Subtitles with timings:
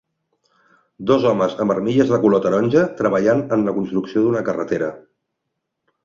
[1.09, 4.89] Dos homes amb armilles de color taronja treballant en la construcció d'una carretera.